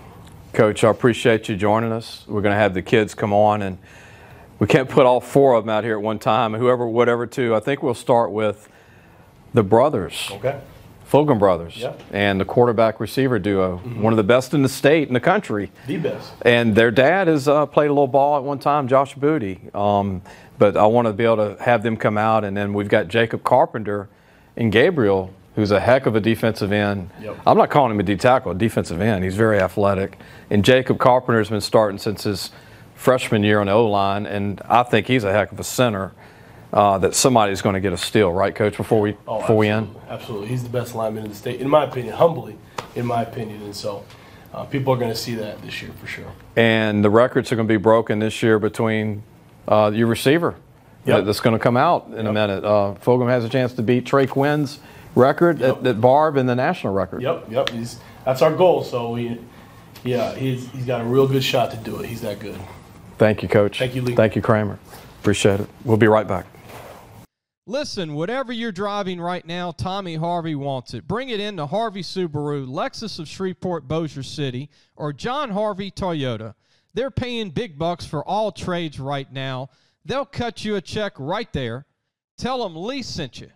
Coach, 0.52 0.84
I 0.84 0.90
appreciate 0.90 1.48
you 1.48 1.56
joining 1.56 1.92
us. 1.92 2.24
We're 2.28 2.42
going 2.42 2.52
to 2.52 2.58
have 2.58 2.74
the 2.74 2.82
kids 2.82 3.14
come 3.14 3.32
on, 3.32 3.62
and 3.62 3.78
we 4.58 4.66
can't 4.68 4.88
put 4.88 5.06
all 5.06 5.20
four 5.20 5.54
of 5.54 5.64
them 5.64 5.70
out 5.70 5.82
here 5.82 5.96
at 5.96 6.02
one 6.02 6.18
time. 6.18 6.52
Whoever, 6.52 6.86
whatever, 6.86 7.26
two. 7.26 7.54
I 7.54 7.60
think 7.60 7.82
we'll 7.82 7.94
start 7.94 8.30
with 8.30 8.68
the 9.54 9.62
brothers, 9.62 10.28
Okay. 10.32 10.60
Fulgham 11.12 11.38
brothers, 11.38 11.76
Yeah. 11.76 11.92
and 12.10 12.40
the 12.40 12.44
quarterback 12.46 12.98
receiver 12.98 13.38
duo, 13.38 13.76
one 14.00 14.14
of 14.14 14.16
the 14.16 14.22
best 14.24 14.54
in 14.54 14.62
the 14.62 14.68
state 14.68 15.08
in 15.08 15.14
the 15.14 15.20
country. 15.20 15.70
The 15.86 15.98
best. 15.98 16.32
And 16.40 16.74
their 16.74 16.90
dad 16.90 17.28
has 17.28 17.46
uh, 17.46 17.66
played 17.66 17.88
a 17.88 17.92
little 17.92 18.06
ball 18.06 18.38
at 18.38 18.44
one 18.44 18.58
time, 18.58 18.88
Josh 18.88 19.14
Booty. 19.14 19.60
Um, 19.74 20.22
but 20.58 20.74
I 20.74 20.86
want 20.86 21.06
to 21.08 21.12
be 21.12 21.24
able 21.24 21.36
to 21.54 21.62
have 21.62 21.82
them 21.82 21.98
come 21.98 22.16
out, 22.16 22.44
and 22.44 22.56
then 22.56 22.72
we've 22.72 22.88
got 22.88 23.08
Jacob 23.08 23.44
Carpenter 23.44 24.08
and 24.56 24.72
Gabriel, 24.72 25.30
who's 25.54 25.70
a 25.70 25.80
heck 25.80 26.06
of 26.06 26.16
a 26.16 26.20
defensive 26.20 26.72
end. 26.72 27.10
Yep. 27.20 27.36
I'm 27.46 27.58
not 27.58 27.68
calling 27.68 27.90
him 27.92 28.00
a 28.00 28.04
D 28.04 28.16
tackle, 28.16 28.52
a 28.52 28.54
defensive 28.54 29.02
end. 29.02 29.22
He's 29.22 29.36
very 29.36 29.58
athletic. 29.60 30.18
And 30.48 30.64
Jacob 30.64 30.98
Carpenter's 30.98 31.50
been 31.50 31.60
starting 31.60 31.98
since 31.98 32.22
his 32.24 32.50
freshman 32.94 33.42
year 33.42 33.60
on 33.60 33.66
the 33.66 33.72
O 33.72 33.86
line, 33.86 34.24
and 34.24 34.62
I 34.66 34.82
think 34.82 35.08
he's 35.08 35.24
a 35.24 35.32
heck 35.32 35.52
of 35.52 35.60
a 35.60 35.64
center. 35.64 36.12
Uh, 36.72 36.96
that 36.98 37.14
somebody's 37.14 37.60
going 37.60 37.74
to 37.74 37.80
get 37.80 37.92
a 37.92 37.98
steal, 37.98 38.32
right, 38.32 38.54
Coach? 38.54 38.78
Before 38.78 39.00
we 39.00 39.14
Oh, 39.28 39.40
before 39.40 39.58
we 39.58 39.68
end. 39.68 39.94
Absolutely. 40.08 40.48
He's 40.48 40.62
the 40.62 40.70
best 40.70 40.94
lineman 40.94 41.24
in 41.24 41.30
the 41.30 41.36
state, 41.36 41.60
in 41.60 41.68
my 41.68 41.84
opinion, 41.84 42.14
humbly, 42.14 42.56
in 42.94 43.04
my 43.04 43.22
opinion. 43.22 43.62
And 43.62 43.76
so 43.76 44.04
uh, 44.54 44.64
people 44.64 44.94
are 44.94 44.96
going 44.96 45.10
to 45.10 45.16
see 45.16 45.34
that 45.34 45.60
this 45.60 45.82
year 45.82 45.90
for 46.00 46.06
sure. 46.06 46.32
And 46.56 47.04
the 47.04 47.10
records 47.10 47.52
are 47.52 47.56
going 47.56 47.68
to 47.68 47.72
be 47.72 47.76
broken 47.78 48.20
this 48.20 48.42
year 48.42 48.58
between 48.58 49.22
uh, 49.68 49.90
your 49.94 50.06
receiver 50.06 50.54
Yep. 51.04 51.24
that's 51.24 51.40
going 51.40 51.52
to 51.56 51.62
come 51.62 51.76
out 51.76 52.08
in 52.14 52.26
a 52.28 52.32
minute. 52.32 52.64
Uh, 52.64 52.94
Fulgham 53.04 53.28
has 53.28 53.44
a 53.44 53.48
chance 53.48 53.72
to 53.74 53.82
beat 53.82 54.06
Trey 54.06 54.26
Quinn's 54.26 54.78
record 55.16 55.60
at, 55.60 55.84
at 55.86 56.00
Barbe 56.00 56.36
and 56.36 56.48
the 56.48 56.54
national 56.54 56.94
record. 56.94 57.22
Yep, 57.22 57.50
yep. 57.50 57.68
He's 57.70 57.98
that's 58.24 58.40
our 58.40 58.54
goal. 58.54 58.84
So 58.84 59.10
we, 59.10 59.38
yeah, 60.04 60.32
he's 60.36 60.68
he's 60.70 60.86
got 60.86 61.00
a 61.00 61.04
real 61.04 61.26
good 61.26 61.42
shot 61.42 61.72
to 61.72 61.76
do 61.76 61.98
it. 62.00 62.06
He's 62.06 62.20
that 62.20 62.38
good. 62.38 62.58
Thank 63.18 63.42
you, 63.42 63.48
Coach. 63.48 63.78
Thank 63.80 63.94
you, 63.96 64.02
Lee. 64.02 64.14
Thank 64.14 64.36
you, 64.36 64.42
Kramer. 64.42 64.78
Appreciate 65.20 65.58
it. 65.60 65.68
We'll 65.84 65.96
be 65.96 66.06
right 66.06 66.26
back. 66.26 66.46
Listen, 67.66 68.14
whatever 68.14 68.52
you're 68.52 68.72
driving 68.72 69.20
right 69.20 69.46
now, 69.46 69.70
Tommy 69.70 70.16
Harvey 70.16 70.56
wants 70.56 70.94
it. 70.94 71.06
Bring 71.06 71.28
it 71.28 71.38
in 71.38 71.56
to 71.58 71.66
Harvey 71.66 72.02
Subaru, 72.02 72.66
Lexus 72.66 73.20
of 73.20 73.28
Shreveport, 73.28 73.86
Bossier 73.86 74.24
City, 74.24 74.68
or 74.96 75.12
John 75.12 75.50
Harvey 75.50 75.88
Toyota. 75.88 76.54
They're 76.92 77.12
paying 77.12 77.50
big 77.50 77.78
bucks 77.78 78.04
for 78.04 78.24
all 78.24 78.50
trades 78.50 78.98
right 78.98 79.32
now. 79.32 79.70
They'll 80.04 80.24
cut 80.24 80.64
you 80.64 80.74
a 80.74 80.80
check 80.80 81.12
right 81.18 81.52
there. 81.52 81.86
Tell 82.36 82.64
them 82.64 82.74
Lee 82.74 83.00
sent 83.00 83.40
you. 83.40 83.50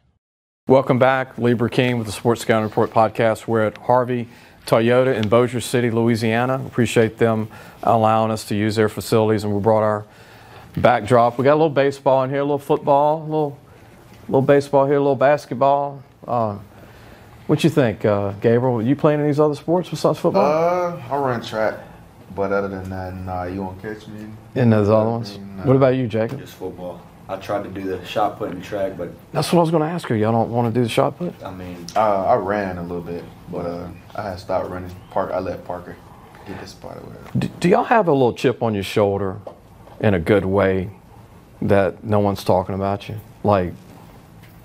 Welcome 0.69 1.01
back, 1.01 1.37
Lee 1.37 1.55
Burkeen 1.55 1.99
with 1.99 2.07
the 2.07 2.13
Sports 2.13 2.43
Scouting 2.43 2.69
Report 2.69 2.93
podcast. 2.93 3.49
We're 3.49 3.67
at 3.67 3.77
Harvey 3.77 4.29
Toyota 4.67 5.17
in 5.17 5.29
Bossier 5.29 5.61
City, 5.61 5.91
Louisiana. 5.91 6.65
Appreciate 6.65 7.19
them 7.19 7.49
allowing 7.83 8.31
us 8.31 8.45
to 8.45 8.55
use 8.55 8.77
their 8.77 8.89
facilities, 8.89 9.43
and 9.43 9.53
we 9.53 9.61
brought 9.61 9.83
our 9.83 10.07
backdrop. 10.77 11.39
We 11.39 11.45
got 11.45 11.55
a 11.55 11.59
little 11.59 11.71
baseball 11.71 12.23
in 12.23 12.31
here, 12.31 12.39
a 12.39 12.45
little 12.45 12.59
football, 12.59 13.23
a 13.23 13.25
little, 13.25 13.59
little 14.29 14.43
baseball 14.43 14.87
here, 14.87 14.97
a 14.97 15.01
little 15.01 15.17
basketball. 15.17 16.03
Uh, 16.27 16.59
what 17.47 17.63
you 17.63 17.71
think, 17.71 18.05
uh, 18.05 18.33
Gabriel? 18.41 18.83
You 18.83 18.97
playing 18.97 19.21
in 19.21 19.27
these 19.27 19.39
other 19.41 19.55
sports 19.55 19.89
besides 19.89 20.19
football? 20.19 20.45
Uh, 20.99 21.03
I 21.11 21.17
run 21.17 21.43
track, 21.43 21.75
but 22.35 22.51
other 22.53 22.69
than 22.69 22.91
that, 22.91 23.15
nah, 23.15 23.45
you 23.45 23.63
won't 23.63 23.81
catch 23.81 24.07
me. 24.09 24.27
in 24.55 24.71
those 24.71 24.89
other 24.89 25.09
ones? 25.11 25.39
Nah. 25.39 25.65
What 25.65 25.77
about 25.77 25.95
you, 25.95 26.09
Jacob? 26.09 26.41
Just 26.41 26.55
football. 26.55 27.01
I 27.29 27.37
tried 27.37 27.65
to 27.65 27.69
do 27.71 27.83
the 27.83 28.05
shot 28.05 28.39
put 28.39 28.51
and 28.51 28.63
track, 28.63 28.97
but 28.97 29.11
That's 29.33 29.53
what 29.53 29.59
I 29.59 29.63
was 29.63 29.71
going 29.73 29.83
to 29.83 29.89
ask 29.89 30.09
you. 30.09 30.15
Y'all 30.17 30.31
don't 30.33 30.51
want 30.51 30.73
to 30.73 30.81
do 30.81 30.85
the 30.85 30.89
shot 30.89 31.19
put? 31.19 31.35
I 31.45 31.51
mean, 31.53 31.85
Uh, 31.97 32.25
I 32.25 32.35
ran 32.37 32.79
a 32.79 32.83
little 32.83 33.01
bit, 33.01 33.25
but 33.51 33.67
uh, 33.67 33.89
I 34.15 34.23
had 34.31 34.39
stopped 34.39 34.71
running. 34.71 34.95
Park, 35.11 35.33
I 35.33 35.41
let 35.41 35.65
Parker 35.65 35.97
get 36.47 36.61
this 36.61 36.73
part 36.73 36.99
or 36.99 37.01
whatever. 37.01 37.39
Do, 37.39 37.49
do 37.61 37.69
y'all 37.69 37.83
have 37.85 38.07
a 38.07 38.13
little 38.13 38.33
chip 38.33 38.63
on 38.63 38.75
your 38.75 38.85
shoulder 38.85 39.39
in 40.01 40.15
a 40.15 40.21
good 40.21 40.45
way 40.45 40.91
that 41.63 42.05
no 42.05 42.21
one's 42.21 42.45
talking 42.45 42.77
about 42.77 43.09
you? 43.09 43.17
Like 43.43 43.73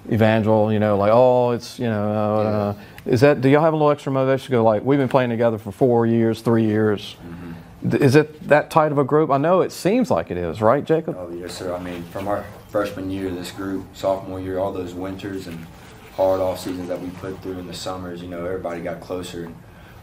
Evangel, 0.10 0.72
you 0.74 0.80
know, 0.80 0.98
like, 0.98 1.12
oh, 1.14 1.52
it's, 1.52 1.78
you 1.80 1.86
know, 1.88 2.04
uh, 2.12 2.76
uh, 2.76 3.10
is 3.12 3.22
that, 3.22 3.42
do 3.42 3.50
y'all 3.50 3.62
have 3.62 3.74
a 3.74 3.76
little 3.76 3.92
extra 3.92 4.12
motivation 4.12 4.46
to 4.48 4.52
go, 4.52 4.64
like, 4.64 4.84
we've 4.84 5.00
been 5.00 5.10
playing 5.10 5.30
together 5.30 5.58
for 5.58 5.72
four 5.72 6.06
years, 6.06 6.42
three 6.42 6.66
years? 6.66 7.16
D- 7.88 7.98
Is 7.98 8.16
it 8.16 8.48
that 8.48 8.70
tight 8.70 8.92
of 8.92 8.98
a 8.98 9.04
group? 9.04 9.30
I 9.32 9.38
know 9.38 9.62
it 9.62 9.72
seems 9.72 10.12
like 10.12 10.30
it 10.32 10.38
is, 10.38 10.62
right, 10.62 10.84
Jacob? 10.84 11.16
oh 11.18 11.32
yes, 11.32 11.54
sir. 11.54 11.74
I 11.76 11.80
mean, 11.82 12.04
from 12.04 12.28
our 12.28 12.46
freshman 12.70 13.10
year, 13.10 13.30
this 13.32 13.52
group, 13.52 13.86
sophomore 13.96 14.40
year, 14.40 14.60
all 14.60 14.72
those 14.72 14.94
winters 14.94 15.48
and 15.48 15.66
hard 16.16 16.42
off 16.42 16.60
seasons 16.60 16.88
that 16.90 17.02
we 17.02 17.10
put 17.10 17.42
through 17.42 17.58
in 17.58 17.68
the 17.68 17.74
summers, 17.74 18.22
you 18.22 18.28
know, 18.28 18.46
everybody 18.46 18.82
got 18.82 19.02
closer, 19.02 19.46
and 19.46 19.56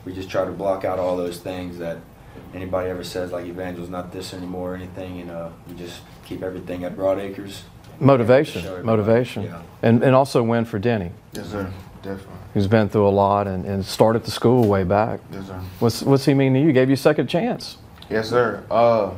we 0.05 0.13
just 0.13 0.29
try 0.29 0.45
to 0.45 0.51
block 0.51 0.85
out 0.85 0.99
all 0.99 1.17
those 1.17 1.39
things 1.39 1.79
that 1.79 1.99
anybody 2.55 2.89
ever 2.91 3.05
says 3.05 3.31
like 3.33 3.47
Evangel's 3.47 3.89
not 3.91 4.13
this 4.13 4.33
anymore 4.35 4.73
or 4.73 4.77
anything, 4.77 5.21
and 5.21 5.31
uh, 5.31 5.49
we 5.69 5.75
just 5.77 6.01
keep 6.25 6.43
everything 6.43 6.83
at 6.85 6.97
Broad 6.97 7.19
Acres. 7.21 7.63
Motivation, 8.01 8.85
motivation. 8.85 9.45
Yeah. 9.45 9.63
And, 9.83 10.03
and 10.03 10.15
also 10.15 10.43
win 10.43 10.65
for 10.65 10.79
Denny, 10.79 11.11
Yes, 11.33 11.51
sir. 11.51 11.71
Definitely. 12.03 12.35
who's 12.55 12.67
been 12.67 12.89
through 12.89 13.09
a 13.09 13.11
lot 13.11 13.47
and, 13.47 13.65
and 13.65 13.85
started 13.85 14.25
the 14.25 14.31
school 14.31 14.67
way 14.69 14.85
back. 14.85 15.21
Yes, 15.33 15.47
sir. 15.47 15.61
What's, 15.81 16.03
what's 16.03 16.25
he 16.25 16.35
mean 16.35 16.55
to 16.55 16.61
you? 16.61 16.73
Gave 16.73 16.89
you 16.89 16.95
a 16.95 16.97
second 16.97 17.27
chance. 17.29 17.79
Yes, 18.09 18.29
sir. 18.31 18.65
Uh, 18.71 19.13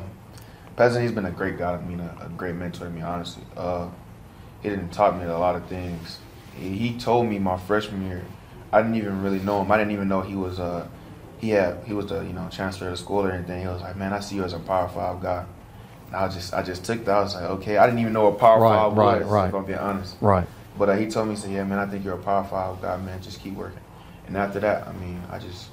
Peasant, 0.76 1.02
he's 1.02 1.12
been 1.12 1.26
a 1.26 1.30
great 1.30 1.58
guy 1.58 1.74
I 1.74 1.80
mean, 1.82 2.00
a, 2.00 2.16
a 2.24 2.28
great 2.30 2.54
mentor 2.54 2.84
to 2.86 2.90
me, 2.90 3.02
honestly. 3.02 3.42
Uh, 3.56 3.88
he 4.62 4.70
didn't 4.70 4.90
taught 4.90 5.18
me 5.18 5.24
a 5.24 5.38
lot 5.38 5.54
of 5.56 5.66
things. 5.66 6.18
He, 6.56 6.76
he 6.76 6.98
told 6.98 7.26
me 7.26 7.38
my 7.38 7.58
freshman 7.58 8.06
year, 8.06 8.24
I 8.72 8.80
didn't 8.80 8.96
even 8.96 9.22
really 9.22 9.40
know 9.40 9.60
him. 9.62 9.70
I 9.70 9.76
didn't 9.76 9.92
even 9.92 10.08
know 10.08 10.22
he 10.22 10.34
was 10.36 10.58
uh, 10.58 10.86
he 11.38 11.50
had 11.50 11.82
he 11.86 11.92
was 11.92 12.06
the 12.06 12.20
you 12.22 12.32
know 12.32 12.48
transfer 12.50 12.88
to 12.90 12.96
school 12.96 13.26
or 13.26 13.32
anything. 13.32 13.60
He 13.62 13.66
was 13.66 13.80
like, 13.80 13.96
man, 13.96 14.12
I 14.12 14.20
see 14.20 14.36
you 14.36 14.44
as 14.44 14.52
a 14.52 14.58
power 14.58 14.88
five 14.88 15.20
guy. 15.20 15.44
I 16.12 16.28
just 16.28 16.52
I 16.54 16.62
just 16.62 16.84
took 16.84 17.04
that. 17.04 17.14
I 17.16 17.20
was 17.20 17.34
like, 17.34 17.44
okay, 17.44 17.76
I 17.76 17.86
didn't 17.86 18.00
even 18.00 18.12
know 18.12 18.28
what 18.28 18.38
power 18.38 18.60
Right, 18.60 18.76
five 18.76 18.96
right, 18.96 19.22
was. 19.22 19.30
right. 19.30 19.48
If 19.48 19.54
I'm 19.54 19.64
being 19.64 19.78
honest. 19.78 20.16
Right. 20.20 20.46
But 20.78 20.88
uh, 20.88 20.96
he 20.96 21.06
told 21.08 21.28
me, 21.28 21.34
he 21.34 21.40
said, 21.40 21.50
yeah, 21.50 21.64
man, 21.64 21.78
I 21.78 21.86
think 21.86 22.04
you're 22.04 22.14
a 22.14 22.18
power 22.22 22.44
five 22.44 22.80
guy, 22.80 22.96
man. 22.98 23.20
Just 23.22 23.40
keep 23.40 23.54
working. 23.54 23.80
And 24.26 24.36
after 24.36 24.60
that, 24.60 24.86
I 24.88 24.92
mean, 24.92 25.20
I 25.30 25.38
just, 25.38 25.68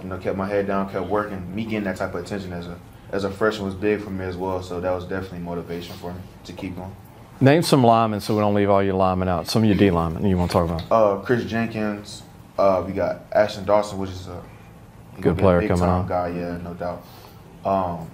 you 0.00 0.08
know, 0.08 0.18
kept 0.18 0.36
my 0.36 0.46
head 0.46 0.66
down, 0.66 0.90
kept 0.90 1.06
working. 1.08 1.54
Me 1.54 1.64
getting 1.64 1.84
that 1.84 1.96
type 1.96 2.14
of 2.14 2.24
attention 2.24 2.52
as 2.52 2.66
a 2.66 2.78
as 3.12 3.24
a 3.24 3.30
freshman 3.30 3.66
was 3.66 3.74
big 3.74 4.00
for 4.02 4.10
me 4.10 4.24
as 4.24 4.36
well. 4.36 4.62
So 4.62 4.80
that 4.80 4.90
was 4.90 5.04
definitely 5.04 5.40
motivation 5.40 5.94
for 5.96 6.12
me 6.12 6.20
to 6.44 6.52
keep 6.52 6.76
going. 6.76 6.94
Name 7.40 7.62
some 7.62 7.84
linemen 7.84 8.20
so 8.20 8.34
we 8.34 8.40
don't 8.40 8.54
leave 8.54 8.70
all 8.70 8.82
your 8.82 8.94
linemen 8.94 9.28
out. 9.28 9.46
Some 9.46 9.62
of 9.62 9.68
your 9.68 9.76
D 9.76 9.90
linemen 9.90 10.24
you 10.26 10.38
want 10.38 10.50
to 10.50 10.54
talk 10.54 10.70
about. 10.70 10.82
Uh, 10.90 11.20
Chris 11.22 11.44
Jenkins. 11.44 12.22
Uh, 12.58 12.82
we 12.86 12.92
got 12.94 13.22
Ashton 13.32 13.64
Dawson, 13.66 13.98
which 13.98 14.10
is 14.10 14.26
a 14.26 14.42
Good 15.20 15.32
a 15.38 15.40
player 15.40 15.60
big 15.60 15.68
coming 15.68 15.84
on. 15.84 16.06
Guy, 16.08 16.28
yeah, 16.28 16.56
no 16.58 16.72
doubt. 16.72 17.04
Um, 17.64 18.10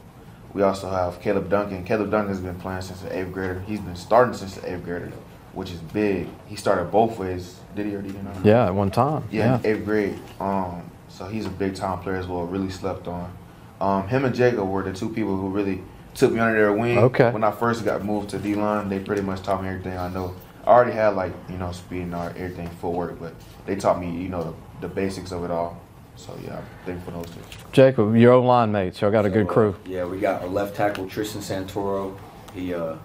we 0.54 0.62
also 0.62 0.90
have 0.90 1.20
Caleb 1.20 1.48
Duncan. 1.48 1.84
Caleb 1.84 2.10
Duncan's 2.10 2.40
been 2.40 2.56
playing 2.56 2.82
since 2.82 3.00
the 3.00 3.16
eighth 3.16 3.32
grader. 3.32 3.60
He's 3.60 3.80
been 3.80 3.96
starting 3.96 4.34
since 4.34 4.54
the 4.54 4.72
eighth 4.72 4.84
grader, 4.84 5.12
which 5.52 5.70
is 5.70 5.80
big. 5.80 6.28
He 6.46 6.56
started 6.56 6.90
both 6.90 7.18
ways. 7.18 7.58
Did 7.74 7.86
he 7.86 7.94
or 7.94 8.02
did 8.02 8.22
not? 8.22 8.44
Yeah, 8.44 8.66
at 8.66 8.74
one 8.74 8.90
time. 8.90 9.24
Yeah, 9.30 9.58
in 9.60 9.66
eighth 9.66 9.84
grade. 9.84 10.18
Um, 10.40 10.90
so 11.08 11.26
he's 11.26 11.46
a 11.46 11.50
big 11.50 11.74
time 11.74 12.00
player 12.00 12.16
as 12.16 12.26
well. 12.26 12.44
Really 12.44 12.70
slept 12.70 13.08
on. 13.08 13.32
Um, 13.80 14.08
him 14.08 14.24
and 14.24 14.34
Jacob 14.34 14.68
were 14.68 14.82
the 14.82 14.92
two 14.92 15.08
people 15.08 15.36
who 15.36 15.48
really 15.48 15.82
took 16.14 16.32
me 16.32 16.40
under 16.40 16.58
their 16.58 16.72
wing. 16.72 16.98
Okay. 16.98 17.30
When 17.30 17.44
I 17.44 17.50
first 17.50 17.84
got 17.84 18.04
moved 18.04 18.30
to 18.30 18.38
D 18.38 18.54
line, 18.54 18.88
they 18.88 18.98
pretty 18.98 19.22
much 19.22 19.42
taught 19.42 19.62
me 19.62 19.68
everything 19.68 19.96
I 19.96 20.08
know. 20.08 20.34
I 20.64 20.68
already 20.68 20.92
had 20.92 21.16
like 21.16 21.32
you 21.48 21.56
know 21.56 21.72
speed 21.72 22.02
and 22.02 22.14
everything 22.14 22.68
footwork, 22.80 23.18
but 23.18 23.34
they 23.66 23.76
taught 23.76 24.00
me 24.00 24.10
you 24.10 24.28
know 24.28 24.54
the, 24.80 24.86
the 24.86 24.94
basics 24.94 25.32
of 25.32 25.44
it 25.44 25.50
all. 25.50 25.81
So 26.16 26.36
yeah, 26.44 26.58
I'm 26.58 26.64
thankful 26.84 27.12
for 27.12 27.18
those 27.26 27.34
two. 27.34 27.40
Jacob, 27.72 28.14
your 28.16 28.32
own 28.32 28.44
line 28.46 28.70
mates. 28.70 29.00
Y'all 29.00 29.10
got 29.10 29.24
a 29.26 29.30
good 29.30 29.46
So, 29.46 29.50
uh, 29.50 29.54
crew. 29.54 29.76
yeah, 29.86 30.04
we 30.04 30.18
got 30.20 30.42
our 30.42 30.48
left 30.48 30.76
tackle 30.76 31.08
Tristan 31.08 31.40
Santoro. 31.40 32.16
He 32.54 32.74
uh, 32.74 32.96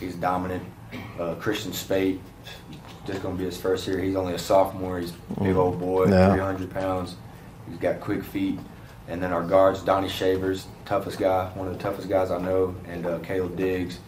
he's 0.00 0.14
dominant. 0.14 0.62
Uh, 1.18 1.34
Christian 1.36 1.72
Spate, 1.72 2.20
just 3.06 3.22
gonna 3.22 3.34
be 3.34 3.44
his 3.44 3.56
first 3.56 3.86
year. 3.86 3.98
He's 3.98 4.14
only 4.16 4.34
a 4.34 4.38
sophomore. 4.38 5.00
He's 5.00 5.12
a 5.36 5.42
big 5.42 5.56
old 5.56 5.78
boy, 5.80 6.06
Yeah. 6.08 6.30
300 6.32 6.70
pounds. 6.70 7.16
He's 7.68 7.78
got 7.78 8.00
quick 8.00 8.22
feet. 8.22 8.58
And 9.08 9.22
then 9.22 9.32
our 9.32 9.42
guards, 9.42 9.82
Donnie 9.82 10.08
Shavers, 10.08 10.66
toughest 10.86 11.18
guy, 11.18 11.50
one 11.54 11.66
of 11.68 11.74
the 11.76 11.80
toughest 11.82 12.08
guys 12.08 12.30
I 12.30 12.38
know, 12.40 12.74
and 12.88 13.04
uh, 13.06 13.18
Caleb 13.18 13.56
Diggs 13.56 13.98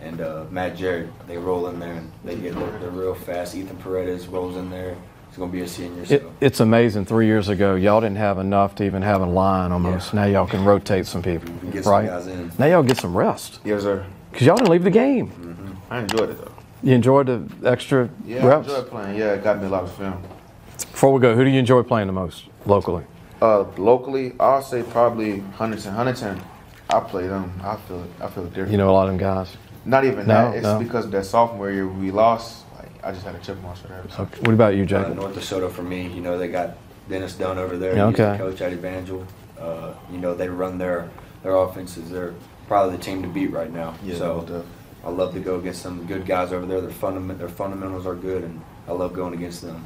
and 0.00 0.20
uh, 0.20 0.44
Matt 0.50 0.76
Jarrett. 0.76 1.08
They 1.26 1.38
roll 1.38 1.68
in 1.68 1.78
there 1.78 1.94
and 1.94 2.12
they 2.24 2.34
get 2.36 2.54
they're 2.54 2.90
real 2.90 3.14
fast. 3.14 3.54
Ethan 3.54 3.76
Paredes 3.78 4.26
rolls 4.26 4.56
in 4.56 4.68
there. 4.68 4.96
He's 5.32 5.38
gonna 5.38 5.50
be 5.50 5.62
a 5.62 5.66
senior. 5.66 6.04
So. 6.04 6.14
It, 6.14 6.26
it's 6.42 6.60
amazing. 6.60 7.06
Three 7.06 7.24
years 7.24 7.48
ago, 7.48 7.74
y'all 7.74 8.02
didn't 8.02 8.18
have 8.18 8.38
enough 8.38 8.74
to 8.74 8.84
even 8.84 9.00
have 9.00 9.22
a 9.22 9.26
line 9.26 9.72
almost. 9.72 10.12
Now 10.12 10.24
y'all 10.26 10.46
can 10.46 10.62
rotate 10.62 11.06
some 11.06 11.22
people, 11.22 11.50
We 11.62 11.70
get 11.70 11.84
some 11.84 11.92
right? 11.94 12.58
Now 12.58 12.66
y'all 12.66 12.82
get 12.82 12.98
some 12.98 13.16
rest 13.16 13.58
Yes, 13.64 13.80
sir. 13.80 14.04
because 14.30 14.46
y'all 14.46 14.56
didn't 14.58 14.68
leave 14.70 14.84
the 14.84 14.90
game. 14.90 15.78
I 15.90 16.00
enjoyed 16.00 16.28
it 16.28 16.38
though. 16.38 16.52
You 16.82 16.94
enjoyed 16.94 17.28
the 17.28 17.48
extra 17.66 18.10
Yeah, 18.26 18.46
reps. 18.46 18.68
I 18.68 18.72
enjoyed 18.76 18.90
playing. 18.90 19.18
Yeah, 19.18 19.32
it 19.32 19.42
got 19.42 19.58
me 19.58 19.68
a 19.68 19.70
lot 19.70 19.84
of 19.84 19.92
film. 19.94 20.22
Before 20.76 21.10
we 21.14 21.20
go, 21.20 21.34
who 21.34 21.44
do 21.44 21.48
you 21.50 21.58
enjoy 21.58 21.82
playing 21.82 22.08
the 22.08 22.12
most 22.12 22.44
locally? 22.66 23.04
Uh, 23.40 23.62
locally, 23.78 24.34
I'll 24.38 24.60
say 24.60 24.82
probably 24.82 25.38
Huntington. 25.56 25.94
Huntington, 25.94 26.42
I 26.90 27.00
play 27.00 27.26
them. 27.26 27.58
I 27.64 27.76
feel 27.76 28.06
I 28.20 28.26
feel 28.28 28.44
different. 28.44 28.70
You 28.72 28.76
know 28.76 28.90
a 28.90 28.92
lot 28.92 29.04
of 29.08 29.12
them 29.12 29.18
guys. 29.18 29.56
Not 29.86 30.04
even 30.04 30.26
No, 30.26 30.50
that. 30.50 30.56
It's 30.56 30.62
no. 30.64 30.78
because 30.78 31.08
that 31.08 31.24
sophomore 31.24 31.70
year 31.70 31.88
we 31.88 32.10
lost. 32.10 32.64
Like 33.02 33.10
I 33.10 33.14
just 33.14 33.26
had 33.26 33.34
a 33.34 33.38
chip 33.38 33.56
on 33.58 33.62
my 33.64 33.74
shoulder. 33.74 34.02
So. 34.16 34.22
Okay. 34.22 34.40
What 34.40 34.54
about 34.54 34.74
you, 34.74 34.82
Uh, 34.84 34.86
Jacob? 34.86 35.16
North 35.16 35.34
DeSoto 35.34 35.70
for 35.70 35.82
me, 35.82 36.06
you 36.08 36.20
know, 36.20 36.38
they 36.38 36.48
got 36.48 36.76
Dennis 37.08 37.34
Dunn 37.34 37.58
over 37.58 37.76
there. 37.76 37.96
Yeah, 37.96 38.08
He's 38.08 38.16
the 38.16 38.30
okay. 38.30 38.38
coach 38.38 38.60
at 38.60 38.72
Evangel. 38.72 39.26
Uh, 39.60 39.94
you 40.10 40.18
know, 40.18 40.34
they 40.34 40.48
run 40.48 40.78
their 40.78 41.08
their 41.42 41.56
offenses. 41.56 42.10
They're 42.10 42.34
probably 42.68 42.96
the 42.96 43.02
team 43.02 43.22
to 43.22 43.28
beat 43.28 43.50
right 43.52 43.72
now. 43.72 43.94
Yeah, 44.04 44.16
so 44.16 44.46
no. 44.48 44.64
I 45.04 45.10
love 45.10 45.34
to 45.34 45.40
go 45.40 45.56
against 45.58 45.82
some 45.82 46.06
good 46.06 46.26
guys 46.26 46.52
over 46.52 46.64
there. 46.66 46.80
Their 46.80 46.90
fundament 46.90 47.38
their 47.38 47.48
fundamentals 47.48 48.06
are 48.06 48.14
good, 48.14 48.44
and 48.44 48.60
I 48.88 48.92
love 48.92 49.12
going 49.12 49.34
against 49.34 49.62
them. 49.62 49.84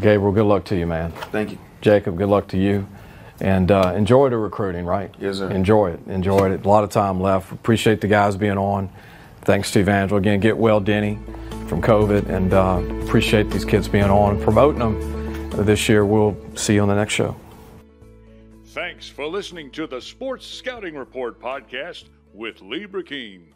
Gabriel, 0.00 0.32
good 0.32 0.44
luck 0.44 0.64
to 0.66 0.76
you, 0.76 0.86
man. 0.86 1.12
Thank 1.32 1.52
you. 1.52 1.58
Jacob, 1.80 2.18
good 2.18 2.28
luck 2.28 2.48
to 2.48 2.58
you. 2.58 2.86
And 3.40 3.70
uh, 3.70 3.92
enjoy 3.94 4.30
the 4.30 4.38
recruiting, 4.38 4.86
right? 4.86 5.14
Yes, 5.18 5.38
sir. 5.38 5.50
Enjoy 5.50 5.90
it. 5.90 6.00
Enjoy 6.06 6.50
it. 6.50 6.64
A 6.64 6.68
lot 6.68 6.84
of 6.84 6.90
time 6.90 7.20
left. 7.20 7.52
Appreciate 7.52 8.00
the 8.00 8.06
guys 8.08 8.36
being 8.36 8.56
on. 8.58 8.90
Thanks 9.42 9.70
to 9.72 9.80
Evangel. 9.80 10.16
Again, 10.18 10.40
get 10.40 10.56
well, 10.56 10.80
Denny, 10.80 11.18
from 11.68 11.82
COVID. 11.82 12.28
And 12.28 12.52
uh, 12.52 12.82
appreciate 13.04 13.50
these 13.50 13.64
kids 13.64 13.88
being 13.88 14.04
on 14.04 14.34
and 14.34 14.42
promoting 14.42 14.78
them 14.80 15.64
this 15.64 15.88
year. 15.88 16.04
We'll 16.04 16.36
see 16.54 16.74
you 16.74 16.82
on 16.82 16.88
the 16.88 16.94
next 16.94 17.14
show. 17.14 17.36
Thanks 18.66 19.08
for 19.08 19.26
listening 19.26 19.70
to 19.72 19.86
the 19.86 20.00
Sports 20.00 20.46
Scouting 20.46 20.94
Report 20.94 21.40
podcast 21.40 22.04
with 22.34 22.60
Lee 22.60 22.86
Burkeen. 22.86 23.55